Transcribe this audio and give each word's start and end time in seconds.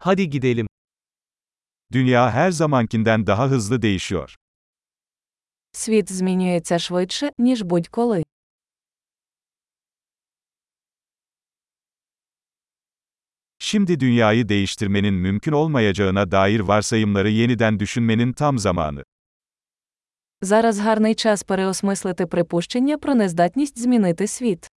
Hadi 0.00 0.30
gidelim. 0.30 0.66
Dünya 1.92 2.30
her 2.30 2.50
zamankinden 2.50 3.26
daha 3.26 3.50
hızlı 3.50 3.82
değişiyor. 3.82 4.36
Світ 5.72 6.12
змінюється 6.12 6.78
швидше, 6.78 7.32
ніж 7.38 7.62
будь-коли. 7.62 8.24
Şimdi 13.58 14.00
dünyayı 14.00 14.48
değiştirmenin 14.48 15.14
mümkün 15.14 15.52
olmayacağına 15.52 16.30
dair 16.30 16.60
varsayımları 16.60 17.28
yeniden 17.30 17.80
düşünmenin 17.80 18.32
tam 18.32 18.58
zamanı. 18.58 19.02
Зараз 20.42 20.80
гарний 20.80 21.14
час 21.14 21.42
переосмислити 21.42 22.26
припущення 22.26 22.98
про 22.98 23.14
нездатність 23.14 23.78
змінити 23.78 24.26
світ. 24.26 24.68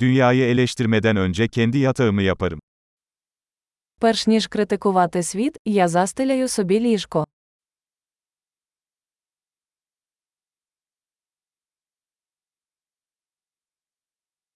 Dünyayı 0.00 0.44
eleştirmeden 0.44 1.16
önce 1.16 1.48
kendi 1.48 1.78
yatağımı 1.78 2.22
yaparım. 2.22 2.60
Перш 4.00 4.26
ніж 4.26 4.48
критикувати 4.48 5.22
світ, 5.22 5.54
я 5.64 5.88
застеляю 5.88 6.48
собі 6.48 6.80
ліжко. 6.80 7.26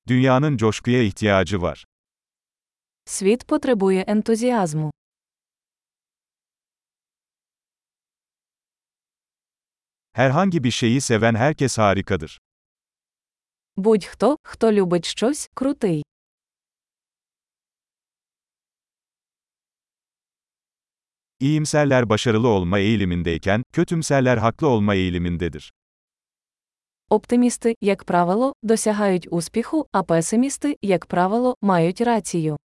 Dünyanın 0.08 0.56
coşkuya 0.56 1.02
ihtiyacı 1.02 1.62
var. 1.62 1.84
Світ 3.04 3.46
потребує 3.46 4.02
ентузіазму. 4.02 4.90
Herhangi 10.12 10.64
bir 10.64 10.70
şeyi 10.70 11.00
seven 11.00 11.34
herkes 11.34 11.78
harikadır. 11.78 12.40
Будь-хто, 13.77 14.37
хто 14.43 14.71
любить 14.71 15.05
щось, 15.05 15.49
крутий. 15.53 16.03
İyimserler 21.39 22.09
başarılı 22.09 22.47
olma 22.47 22.79
eğilimindeyken, 22.79 23.63
kötümserler 23.73 24.37
haklı 24.37 24.67
olma 24.67 24.95
eğilimindedir. 24.95 25.71
Оптимісти, 27.09 27.75
як 27.81 28.03
правило, 28.03 28.53
досягають 28.63 29.27
успіху, 29.31 29.87
а 29.91 30.03
песимісти, 30.03 30.77
як 30.81 31.05
правило, 31.05 31.55
мають 31.61 32.01
рацію. 32.01 32.57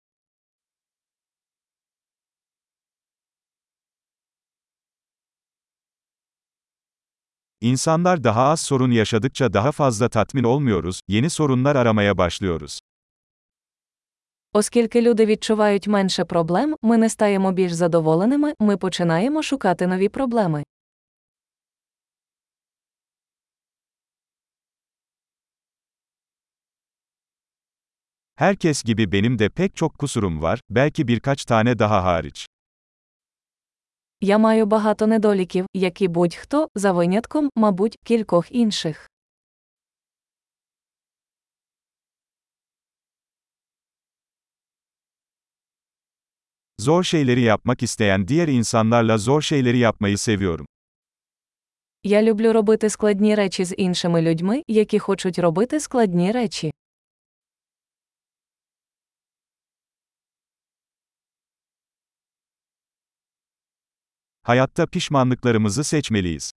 İnsanlar 7.61 8.23
daha 8.23 8.43
az 8.43 8.61
sorun 8.61 8.91
yaşadıkça 8.91 9.53
daha 9.53 9.71
fazla 9.71 10.09
tatmin 10.09 10.43
olmuyoruz, 10.43 11.01
yeni 11.07 11.29
sorunlar 11.29 11.75
aramaya 11.75 12.17
başlıyoruz. 12.17 12.79
Оскільки 14.53 15.01
люди 15.01 15.25
відчувають 15.25 15.87
менше 15.87 16.25
проблем, 16.25 16.75
ми 16.81 16.97
не 16.97 17.09
стаємо 17.09 17.51
більш 17.51 17.71
задоволеними, 17.71 18.53
ми 18.59 18.77
починаємо 18.77 19.43
шукати 19.43 19.87
нові 19.87 20.09
проблеми. 20.09 20.63
Herkes 28.35 28.83
gibi 28.83 29.11
benim 29.11 29.39
de 29.39 29.49
pek 29.49 29.75
çok 29.75 29.97
kusurum 29.97 30.41
var, 30.41 30.59
belki 30.69 31.07
birkaç 31.07 31.45
tane 31.45 31.79
daha 31.79 32.03
hariç. 32.03 32.47
Я 34.20 34.38
маю 34.38 34.66
багато 34.66 35.06
недоліків, 35.06 35.66
як 35.74 36.02
і 36.02 36.08
будь-хто, 36.08 36.68
за 36.74 36.92
винятком, 36.92 37.50
мабуть, 37.56 37.98
кількох 38.04 38.52
інших. 38.52 39.08
Zor 46.80 47.04
şeyleri 47.04 47.40
yapmak 47.40 47.82
isteyen 47.82 48.28
diğer 48.28 48.48
insanlarla 48.48 49.18
zor 49.18 49.42
şeyleri 49.42 49.78
yapmayı 49.78 50.18
seviyorum. 50.18 50.66
Я 52.04 52.22
люблю 52.22 52.52
робити 52.52 52.90
складні 52.90 53.34
речі 53.34 53.64
з 53.64 53.74
іншими 53.76 54.22
людьми, 54.22 54.62
які 54.68 54.98
хочуть 54.98 55.38
робити 55.38 55.80
складні 55.80 56.32
речі. 56.32 56.72
Hayatta 64.48 64.86
pişmanlıklarımızı 64.86 65.84
seçmeliyiz. 65.84 66.52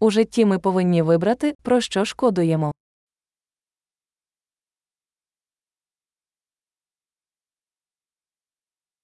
У 0.00 0.10
житті 0.10 0.44
ми 0.44 0.58
повинні 0.58 1.02
вибрати, 1.02 1.54
про 1.62 1.80
що 1.80 2.04
шкодуємо. 2.04 2.72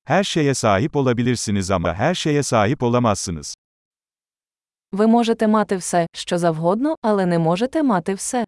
Her 0.05 0.25
şeye 0.25 0.55
sahip 0.55 0.97
olabilirsiniz 0.97 1.71
ama 1.71 1.95
her 1.95 2.15
şeye 2.15 2.43
sahip 2.43 2.83
olamazsınız. 2.83 3.55
Ви 4.93 5.07
можете 5.07 5.49
мати 5.49 5.77
все, 5.77 6.07
що 6.15 6.39
завгодно, 6.39 6.97
але 7.03 7.27
не 7.27 7.39
можете 7.39 7.83
мати 7.83 8.15
все. 8.15 8.45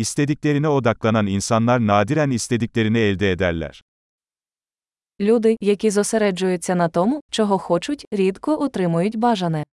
İstediklerine 0.00 0.68
odaklanan 0.68 1.26
insanlar 1.26 1.86
nadiren 1.86 2.30
istediklerini 2.30 2.98
elde 2.98 3.30
ederler. 3.32 3.82
Люди, 5.20 5.56
які 5.60 5.90
зосереджуються 5.90 6.74
на 6.74 6.88
тому, 6.88 7.20
чого 7.30 7.58
хочуть, 7.58 8.06
рідко 8.12 8.62
отримують 8.62 9.16
бажане. 9.16 9.64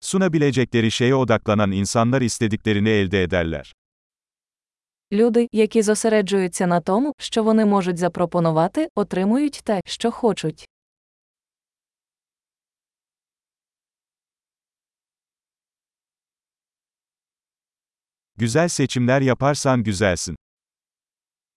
Sunabilecekleri 0.00 0.90
şeye 0.90 1.14
odaklanan 1.14 1.72
insanlar 1.72 2.22
istediklerini 2.22 2.90
elde 2.90 3.22
ederler. 3.22 3.72
Люди, 5.12 5.48
які 5.52 5.82
зосереджуються 5.82 6.66
на 6.66 6.80
тому, 6.80 7.12
що 7.18 7.42
вони 7.42 7.64
можуть 7.64 7.98
запропонувати, 7.98 8.88
отримують 8.94 9.60
те, 9.64 9.80
що 9.84 10.10
хочуть. 10.10 10.68
Güzel 18.37 18.67
seçimler 18.69 19.21
yaparsan 19.21 19.83
güzelsin. 19.83 20.35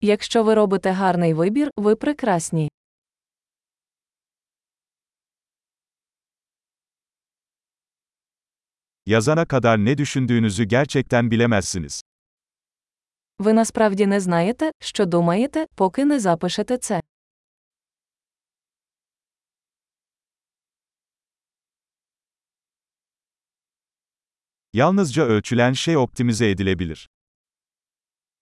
Якщо 0.00 0.44
ви 0.44 0.54
робите 0.54 0.90
гарний 0.90 1.34
вибір, 1.34 1.70
ви 1.76 1.96
прекрасні. 1.96 2.70
Yazana 9.06 9.46
kadar 9.46 9.78
ne 9.78 9.98
düşündüğünüzü 9.98 10.64
gerçekten 10.64 11.30
bilemezsiniz. 11.30 12.02
Ви 13.38 13.52
насправді 13.52 14.06
не 14.06 14.20
знаєте, 14.20 14.70
що 14.80 15.06
думаєте, 15.06 15.66
поки 15.76 16.04
не 16.04 16.20
запишете 16.20 16.78
це. 16.78 17.00
Yalnızca 24.72 25.22
ölçülen 25.22 25.72
şey 25.72 25.96
optimize 25.96 26.50
edilebilir. 26.50 27.08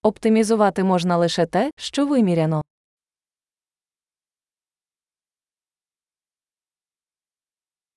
Оптимізувати 0.03 0.85
можна 0.85 1.17
лише 1.17 1.47
те, 1.47 1.71
що 1.77 2.07
виміряно. 2.07 2.63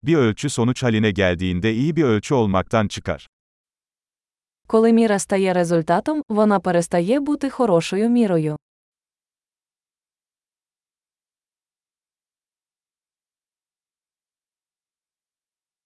Bir 0.04 0.16
ölçü 0.16 0.50
sonuç 0.50 0.84
haline 0.84 1.12
geldiğinde 1.12 1.74
iyi 1.74 1.96
bir 1.96 2.04
ölçü 2.04 2.34
olmaktan 2.34 2.88
çıkar. 2.88 3.28
Коли 4.68 4.94
міра 4.94 5.20
стає 5.20 5.54
результатом, 5.54 6.22
вона 6.30 6.60
перестає 6.60 7.20
бути 7.20 7.50
хорошою 7.50 8.10
мірою. 8.10 8.58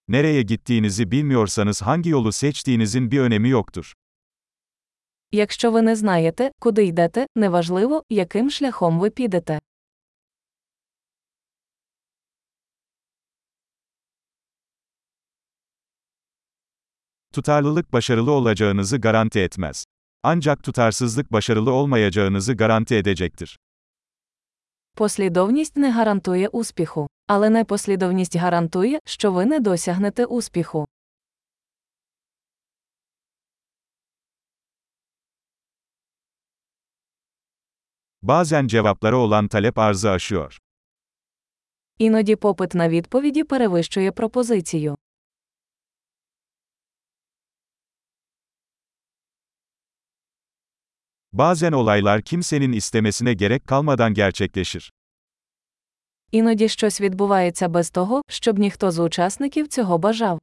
Nereye 0.07 0.41
gittiğinizi 0.41 1.11
bilmiyorsanız 1.11 1.81
hangi 1.81 2.09
yolu 2.09 2.31
seçtiğinizin 2.31 3.11
bir 3.11 3.19
önemi 3.19 3.49
yoktur. 3.49 3.93
Якщо 5.31 5.71
ви 5.71 5.81
не 5.81 5.95
знаєте, 5.95 6.51
куди 6.59 6.83
йдете, 6.85 7.27
неважливо, 7.35 8.03
яким 8.09 8.49
шляхом 8.49 8.99
ви 8.99 9.09
підете. 9.09 9.59
Tutarlılık 17.33 17.93
başarılı 17.93 18.31
olacağınızı 18.31 18.97
garanti 18.97 19.39
etmez. 19.39 19.85
Ancak 20.23 20.63
tutarsızlık 20.63 21.31
başarılı 21.31 21.71
olmayacağınızı 21.71 22.53
garanti 22.53 22.95
edecektir. 22.95 23.57
Послідовність 24.96 25.76
не 25.76 25.90
гарантує 25.90 26.48
успіху, 26.48 27.08
але 27.26 27.50
непослідовність 27.50 28.36
гарантує, 28.36 28.98
що 29.04 29.32
ви 29.32 29.46
не 29.46 29.60
досягнете 29.60 30.24
успіху. 30.24 30.86
Bazen 38.22 38.68
cevaplara 38.68 39.16
olan 39.16 39.48
talep 39.48 39.78
arzı 39.78 40.10
aşıyor. 40.10 40.58
Іноді 41.98 42.36
попит 42.36 42.74
на 42.74 42.88
відповіді 42.88 43.44
перевищує 43.44 44.12
пропозицію. 44.12 44.96
Bazen 51.33 51.71
olaylar 51.71 52.21
kimsenin 52.21 52.71
istemesine 52.71 53.33
gerek 53.33 53.67
kalmadan 53.67 54.13
gerçekleşir. 54.13 54.91
Іноді 56.31 56.69
щось 56.69 57.01
відбувається 57.01 57.67
без 57.67 57.89
того, 57.89 58.21
щоб 58.29 58.59
ніхто 58.59 58.91
з 58.91 58.99
учасників 58.99 59.67
цього 59.67 59.97
бажав. 59.97 60.39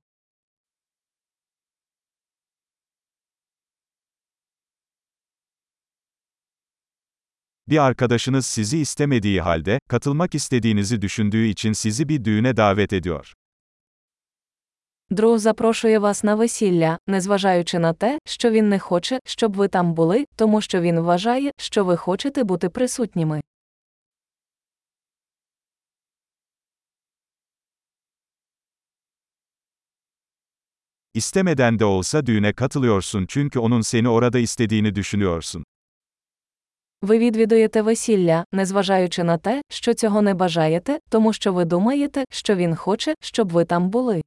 Bir 7.68 7.78
arkadaşınız 7.78 8.46
sizi 8.46 8.78
istemediği 8.78 9.40
halde, 9.40 9.78
katılmak 9.88 10.34
istediğinizi 10.34 11.02
düşündüğü 11.02 11.46
için 11.46 11.72
sizi 11.72 12.08
bir 12.08 12.24
düğüne 12.24 12.56
davet 12.56 12.92
ediyor. 12.92 13.32
Друг 15.11 15.37
запрошує 15.37 15.99
вас 15.99 16.23
на 16.23 16.35
весілля, 16.35 16.97
незважаючи 17.07 17.79
на 17.79 17.93
те, 17.93 18.19
що 18.25 18.49
він 18.49 18.69
не 18.69 18.79
хоче, 18.79 19.19
щоб 19.25 19.55
ви 19.55 19.67
там 19.67 19.93
були, 19.93 20.25
тому 20.35 20.61
що 20.61 20.81
він 20.81 20.99
вважає, 20.99 21.51
що 21.57 21.85
ви 21.85 21.97
хочете 21.97 22.43
бути 22.43 22.69
присутніми. 22.69 23.41
İstemeden 31.13 31.79
de 31.79 31.85
olsa 31.85 32.25
düğüne 32.25 32.53
katılıyorsun 32.53 33.25
çünkü 33.25 33.59
onun 33.59 33.81
seni 33.81 34.09
orada 34.09 34.39
istediğini 34.39 34.95
düşünüyorsun. 34.95 35.63
Ви 37.01 37.17
відвідуєте 37.19 37.81
весілля, 37.81 38.45
незважаючи 38.51 39.23
на 39.23 39.37
те, 39.37 39.61
що 39.69 39.93
цього 39.93 40.21
не 40.21 40.33
бажаєте, 40.33 40.99
тому 41.09 41.33
що 41.33 41.53
ви 41.53 41.65
думаєте, 41.65 42.25
що 42.29 42.55
він 42.55 42.75
хоче, 42.75 43.13
щоб 43.21 43.49
ви 43.49 43.65
там 43.65 43.89
були. 43.89 44.21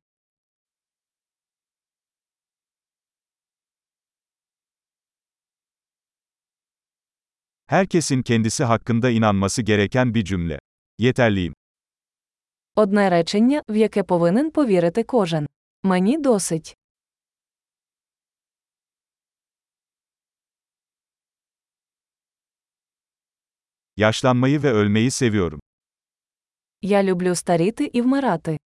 Herkesin 7.67 8.21
kendisi 8.21 8.63
hakkında 8.63 9.09
inanması 9.09 9.61
gereken 9.61 10.13
bir 10.13 10.23
cümle. 10.25 10.59
Yeterliyim. 10.99 11.53
Одне 12.75 13.09
речення, 13.11 13.63
в 13.69 13.75
яке 13.75 14.03
повинен 14.03 14.51
повірити 14.51 15.03
кожен. 15.03 15.47
Мені 15.83 16.17
досить. 16.17 16.75
Yaşlanmayı 23.97 24.63
ve 24.63 24.71
ölmeyi 24.71 25.11
seviyorum. 25.11 25.59
Я 26.81 27.03
люблю 27.03 27.35
старіти 27.35 27.85
і 27.93 28.01
вмирати. 28.01 28.57